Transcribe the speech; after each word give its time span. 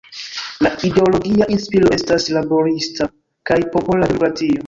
La 0.67 0.69
ideologia 0.87 1.45
inspiro 1.57 1.91
estas 1.99 2.25
laborista 2.39 3.09
kaj 3.51 3.61
popola 3.77 4.09
demokratio. 4.13 4.59